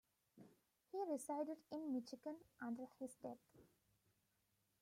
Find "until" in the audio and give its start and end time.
2.59-2.89